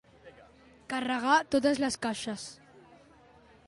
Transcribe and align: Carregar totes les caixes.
Carregar 0.93 1.37
totes 1.57 1.85
les 1.87 2.01
caixes. 2.07 2.51